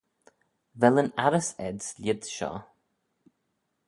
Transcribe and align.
Vel 0.79 0.95
yn 1.01 1.11
arrys 1.25 1.49
ayds 1.65 1.87
lhied's 2.01 2.27
shoh? 2.35 2.59